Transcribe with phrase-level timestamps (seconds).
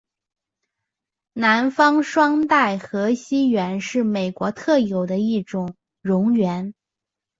[1.33, 6.73] 南方双带河溪螈是美国特有的一种蝾螈。